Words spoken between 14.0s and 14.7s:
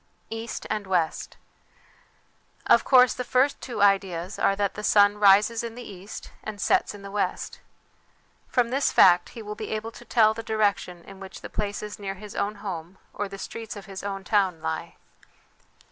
OF DOOR LIFE FOR THE CHILDREN 75 his own town,